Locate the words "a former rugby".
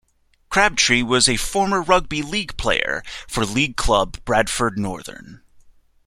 1.29-2.23